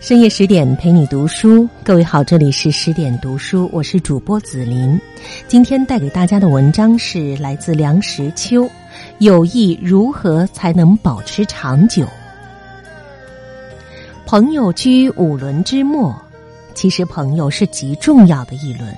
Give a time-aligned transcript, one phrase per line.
[0.00, 4.98] 深夜十点陪你读书，各位好，这里是十点读书，我是主播紫琳。
[5.46, 8.64] 今天带给大家的文章是来自梁实秋，
[9.18, 12.06] 《友谊如何才能保持长久》。
[14.24, 16.18] 朋友居五伦之末，
[16.72, 18.96] 其实朋友是极重要的一轮。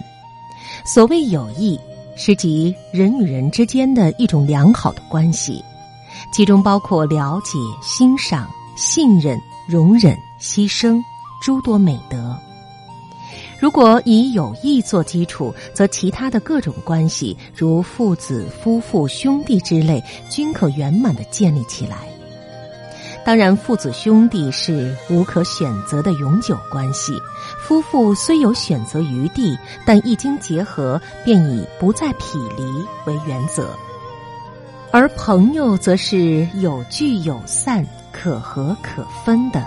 [0.86, 1.78] 所谓友谊，
[2.14, 5.64] 是指人与人之间的一种良好的关系，
[6.32, 10.16] 其中包括了解、欣赏、信任、容忍。
[10.42, 11.00] 牺牲
[11.40, 12.36] 诸多美德。
[13.60, 21.98] 如果以友谊做基础，则其他的各种关系，如父子、夫妇、兄弟之类，均可圆满的建立起来。
[23.24, 27.12] 当然，父子兄弟是无可选择的永久关系。
[27.62, 29.56] 夫妇虽有选择余地，
[29.86, 32.64] 但一经结合，便以不再匹离
[33.06, 33.70] 为原则。
[34.90, 39.64] 而朋友，则是有聚有散，可合可分的。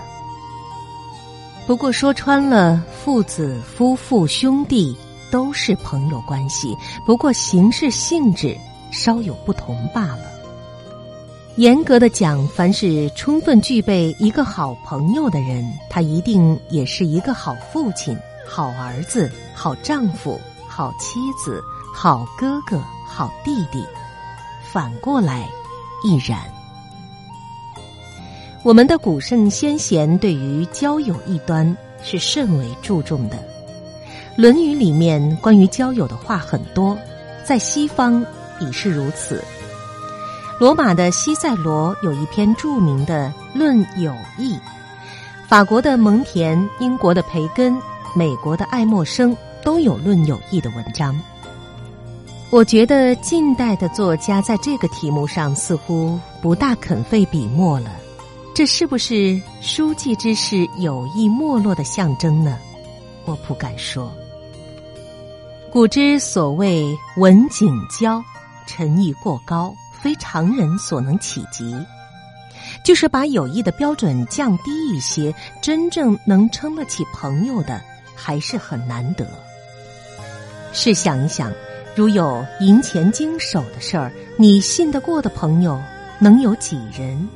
[1.66, 4.96] 不过说穿了，父子、夫妇、兄弟
[5.32, 8.56] 都是朋友关系，不过形式性质
[8.92, 10.30] 稍有不同罢了。
[11.56, 18.16] 严格的讲，凡是充分具备一个好朋友的人，他一定也是一个好父亲、
[18.48, 21.60] 好儿子、好丈夫、好妻子、
[21.92, 23.84] 好哥哥、好弟弟。
[24.72, 25.48] 反过来，
[26.04, 26.55] 亦然。
[28.66, 33.36] 我们的古圣先贤对于交友一端是甚为注重的，
[34.34, 36.98] 《论语》里面关于交友的话很多，
[37.44, 38.26] 在西方
[38.58, 39.40] 已是如此。
[40.58, 44.54] 罗马的西塞罗有一篇著名的《论友谊》，
[45.46, 47.80] 法国的蒙田、英国的培根、
[48.16, 51.16] 美国的爱默生都有论友谊的文章。
[52.50, 57.92] 我觉得近代的作家在这个题目上似乎不大肯费笔墨了。
[58.56, 62.58] 这是不是书记之士友谊没落的象征呢？
[63.26, 64.10] 我不敢说。
[65.70, 68.24] 古之所谓文景交，
[68.66, 71.76] 诚意过高，非常人所能企及。
[72.82, 77.78] 就是把友谊的标准降低一些，真正能称得起朋友的，
[78.14, 79.26] 还是很难得。
[80.72, 81.52] 试想一想，
[81.94, 85.78] 如有银钱经手的事儿，你信得过的朋友
[86.18, 87.28] 能有几人？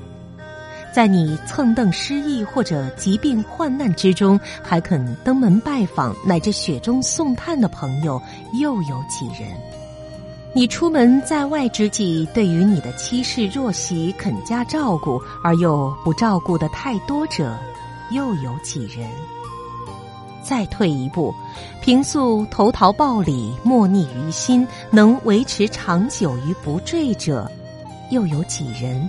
[0.92, 8.20] 在你蹭蹬失意或者疾病患难之中，还肯登门拜访乃至雪中送炭的朋友，
[8.60, 9.48] 又有几人？
[10.52, 17.56] 你出门在外之际，对于你的妻室若媳肯加照顾，而又不照顾的太多者，
[18.10, 19.08] 又有几人？
[20.42, 21.32] 再退一步，
[21.80, 27.48] 平素投桃报李、莫逆于心，能维持长久于不坠者，
[28.10, 29.08] 又有几人？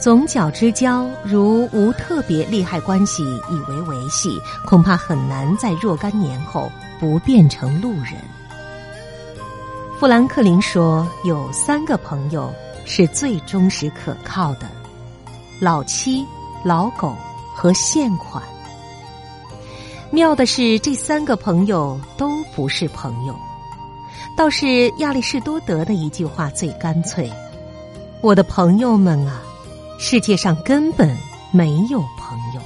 [0.00, 8.14] 总角之交，如无特别利害关系以为维系，恐怕很难在若干年后不变成路人。
[9.98, 12.50] 富兰克林说，有三个朋友
[12.86, 14.66] 是最忠实可靠的：
[15.60, 16.24] 老七、
[16.64, 17.14] 老狗
[17.54, 18.42] 和现款。
[20.10, 23.36] 妙的是，这三个朋友都不是朋友，
[24.34, 27.30] 倒是亚里士多德的一句话最干脆
[28.22, 29.42] ：“我的朋友们啊！”
[30.02, 31.14] 世界上根本
[31.50, 32.60] 没有朋友。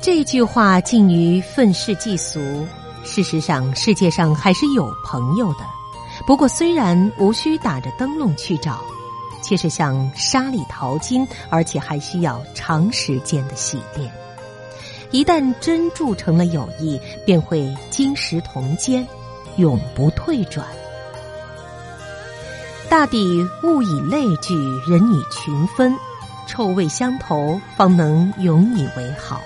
[0.00, 2.40] 这句话近于愤世嫉俗。
[3.02, 5.66] 事实上，世界上还是有朋友的。
[6.24, 8.80] 不过，虽然无需打着灯笼去找，
[9.42, 14.08] 却是像沙里淘金，而且还需要长时间的洗练。
[15.10, 19.04] 一旦真铸成了友谊，便会金石同坚，
[19.56, 20.64] 永不退转。
[22.94, 24.54] 大抵物以类聚，
[24.86, 25.92] 人以群分，
[26.46, 29.40] 臭味相投，方能永以为好。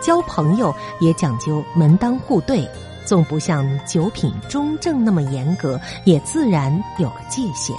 [0.00, 2.64] 交朋友也讲究门当户对，
[3.04, 7.76] 纵不像九品中正那么严格，也自然有个界限。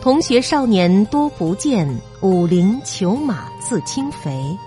[0.00, 1.88] 同学少年多不见，
[2.20, 4.58] 武陵裘马自轻肥。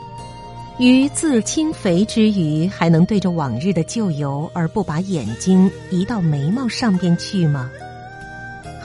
[0.77, 7.69] 于自轻肥之余，还能对着往日的旧游而不把眼睛移到眉毛上边去吗？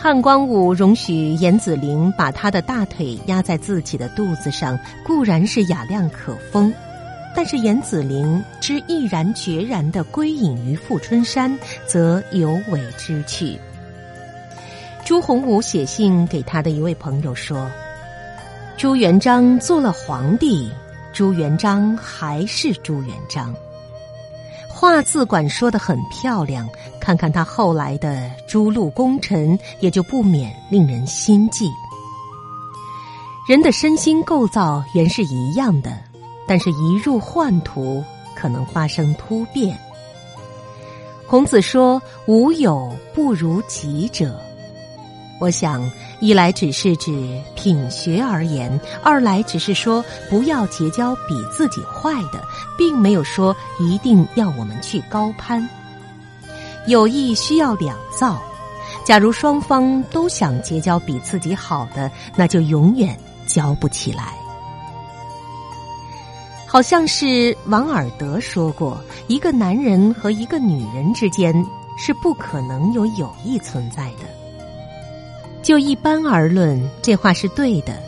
[0.07, 6.73] 汉光武容许严子陵把他的大腿压在自己的肚子上，固然是雅量可封，
[7.35, 11.59] 但是严子陵之毅然决然的归隐于富春山，
[11.89, 13.59] 则尤为之趣。
[15.05, 17.69] 朱洪武写信给他的一位朋友说
[18.79, 20.71] ：“朱元璋做了皇帝，
[21.13, 23.53] 朱元璋还是朱元璋。”
[24.79, 26.69] 画字馆说的很漂亮，
[27.01, 31.67] 看看他后来的诸路功臣，也就不免令人心悸。
[33.49, 35.99] 人的身心构造原是一样的，
[36.47, 39.79] 但是一入幻途，可能发生突变。
[41.27, 44.39] 孔子说：“无有不如己者。”
[45.39, 45.91] 我想，
[46.21, 47.13] 一来只是指
[47.55, 52.43] 品学而言，二来只是说不要结交比自己坏的，
[52.79, 55.69] 并没有说一定要我们去高攀。
[56.87, 58.41] 友谊需要两造，
[59.05, 64.33] 假如双方都想结交比自己好的，那就永远交不起来。
[66.67, 68.99] 好像是王尔德说过，
[69.29, 71.55] 一个男人和一个女人之间
[71.99, 74.46] 是不可能有友谊存在的。
[75.67, 78.01] 就一般而论，这话是对的，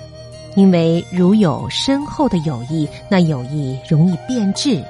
[0.54, 4.80] 因为如有深厚的友谊，那友谊容易变质；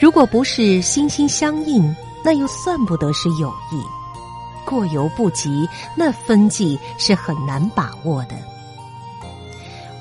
[0.00, 3.80] 如果不是心心相印，那又算不得是友谊。
[4.68, 8.34] 过犹不及，那分际是很难把握的。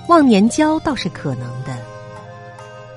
[0.08, 1.78] 忘年交倒是可能的，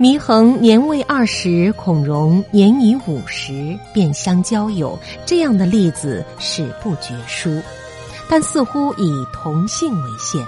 [0.00, 7.60] 祢衡年未二十，孔融年已五十，便相交友，这样的例子史不绝书。
[8.32, 10.42] 但似乎以同性为限，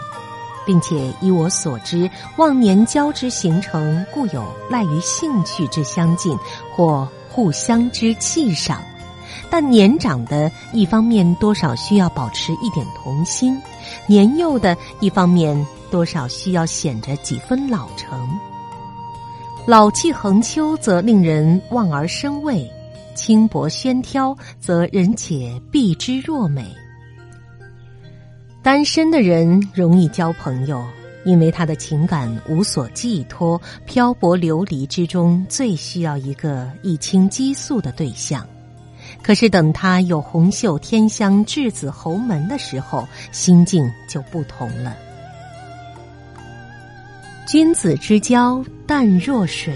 [0.64, 6.34] 并且依我所知，忘年交之形成，固有赖于兴趣之相近
[6.74, 8.80] 或互相之气赏。
[9.50, 13.60] 但年长的一方面多少需要保持一点童心，
[14.06, 15.54] 年幼的一方面
[15.90, 18.26] 多少需要显着几分老成。
[19.66, 22.66] 老气横秋则令人望而生畏，
[23.14, 26.64] 轻薄轩挑则人且避之若美。
[28.64, 30.82] 单身的人容易交朋友，
[31.26, 38.48] 因为他的情感无所寄托，漂泊流离之中最需要一个一倾激素的对象。
[39.22, 44.96] 可是等他有红袖添香、稚子侯门的时候，心境就不同了。
[47.46, 49.74] 君子之交淡若水，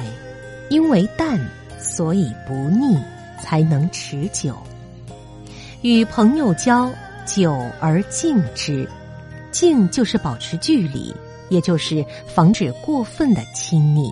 [0.70, 1.38] 因为淡，
[1.78, 2.98] 所以不腻，
[3.38, 4.56] 才能持久。
[5.82, 6.90] 与朋友交。
[7.28, 8.88] 久而静之，
[9.50, 11.14] 静就是保持距离，
[11.50, 14.10] 也就是防止过分的亲密。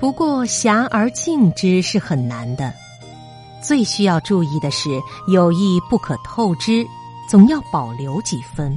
[0.00, 2.72] 不过狭而静之是很难的，
[3.62, 4.88] 最需要注意的是
[5.30, 6.86] 友谊不可透支，
[7.28, 8.76] 总要保留几分。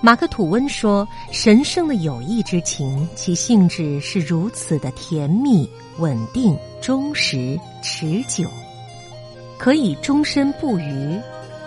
[0.00, 5.68] 马克吐温说：“神圣的友谊之情，其性质是如此的甜蜜、
[5.98, 8.48] 稳定、忠实、持久，
[9.58, 11.20] 可以终身不渝。”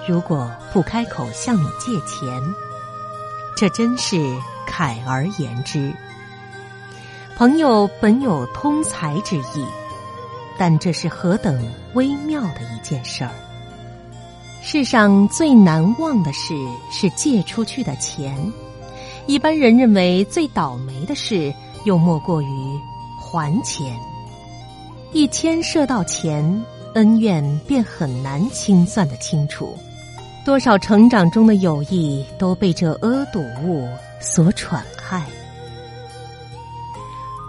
[0.08, 2.42] 如果不开口向你借钱，
[3.56, 4.18] 这真是
[4.68, 5.94] 慨而言之。
[7.38, 9.66] 朋友本有通财之意，
[10.58, 13.32] 但这是何等微妙的一件事儿。
[14.62, 16.54] 世上最难忘的事
[16.92, 18.38] 是借出去的钱，
[19.26, 21.54] 一般人认为最倒霉的事
[21.86, 22.80] 又莫过于
[23.20, 23.98] 还钱。
[25.12, 26.64] 一牵涉到钱，
[26.94, 29.78] 恩怨便很难清算的清楚。
[30.46, 33.88] 多少成长中的友谊都被这阿堵物
[34.20, 35.26] 所喘害。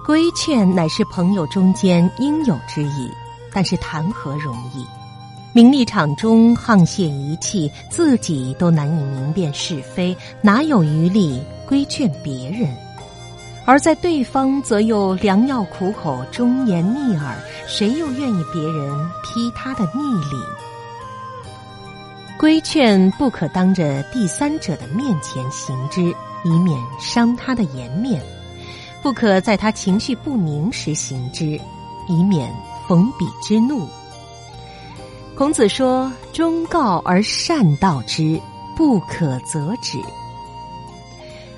[0.07, 3.11] 规劝乃是朋友中间应有之意，
[3.53, 4.87] 但是谈何容易？
[5.53, 12.69] 名利场中沆瀣一气，自己都难以明辨是非，哪有余力规劝别人？
[13.65, 17.35] 而在对方则又良药苦口，忠言逆耳，
[17.67, 20.37] 谁又愿意别人批他的逆理？
[22.39, 26.03] 规劝不可当着第三者的面前行之，
[26.45, 28.21] 以免伤他的颜面；
[29.03, 31.59] 不可在他情绪不宁时行之，
[32.09, 32.53] 以免
[32.87, 33.89] 逢彼之怒。
[35.37, 38.39] 孔子说：“忠告而善道之，
[38.77, 39.99] 不可则止。”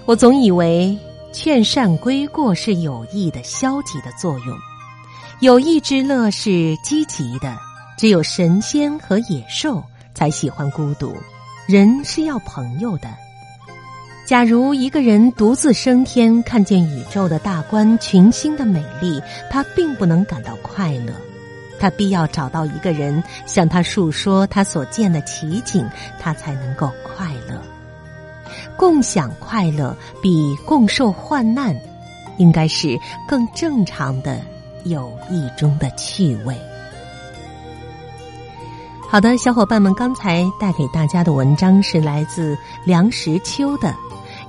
[0.05, 0.97] 我总以为
[1.33, 4.57] 劝善归过是有益的消极的作用，
[5.41, 7.57] 有益之乐是积极的，
[7.99, 9.83] 只有神仙和野兽。
[10.17, 11.15] 才喜欢孤独，
[11.67, 13.09] 人是要朋友的。
[14.25, 21.13] 假如一个人独自升天，看见宇宙的大观、群星的美丽，他并不能感到快乐。
[21.79, 25.87] 他必要找到一个人，向他述说他所见的奇景，
[26.19, 27.61] 他才能够快乐。
[28.75, 31.77] 共享快乐比共受患难，
[32.39, 34.41] 应该是更正常的
[34.85, 36.57] 友谊中的趣味。
[39.17, 42.55] 好的，小伙伴们，刚才带给大家的文章是来自
[42.85, 43.89] 梁实秋的《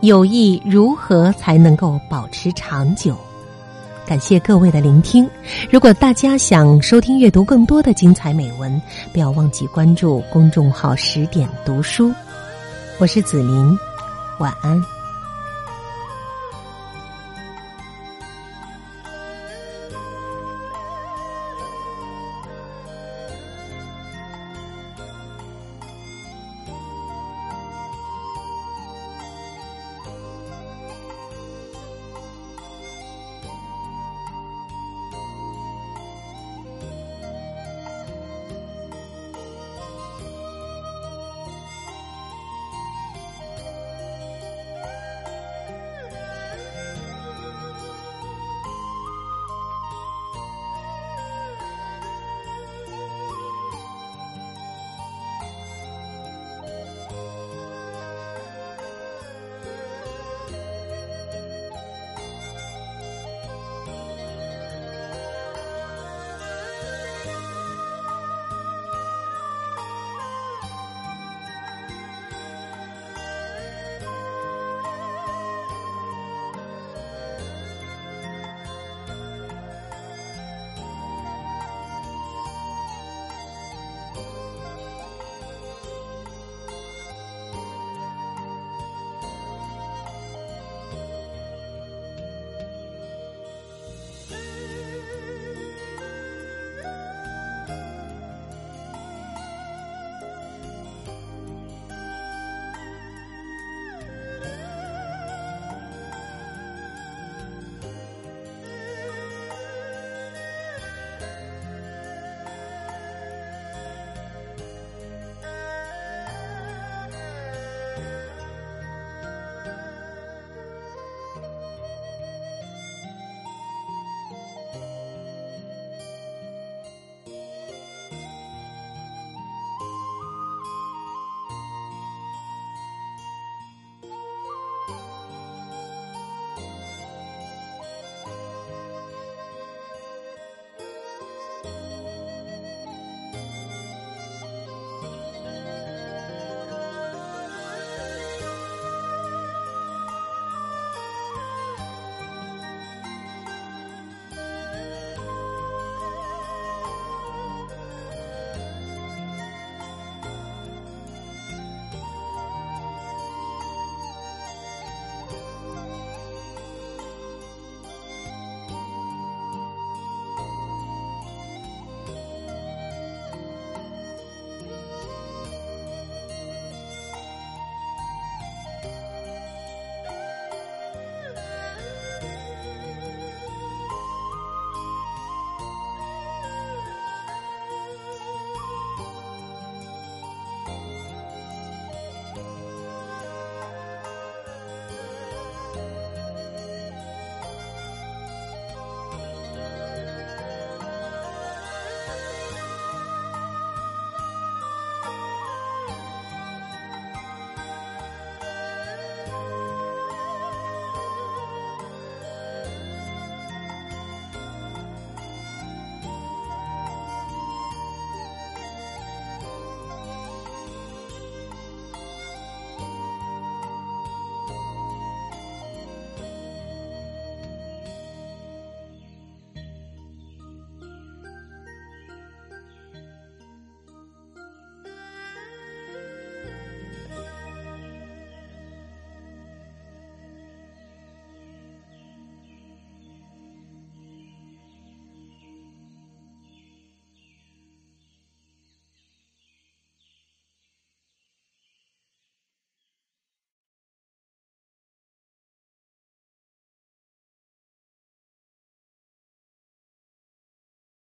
[0.01, 3.13] 友谊如何才能够保持长久》。
[4.05, 5.25] 感谢各位的聆听。
[5.71, 8.81] 如果大家想收听、阅读更多的精彩美文，
[9.13, 12.13] 不要忘记关注公众号“十点读书”。
[12.99, 13.79] 我是子琳，
[14.37, 14.96] 晚安。